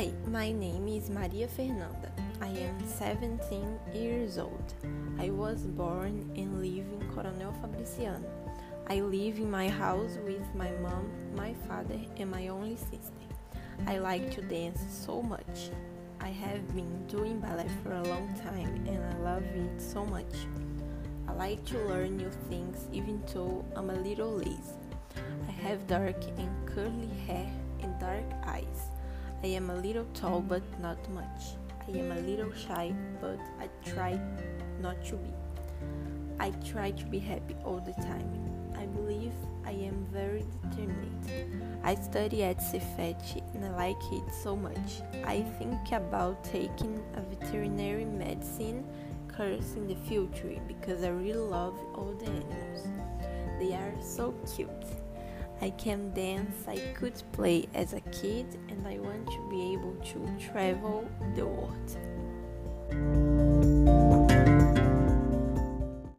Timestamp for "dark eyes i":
28.00-29.46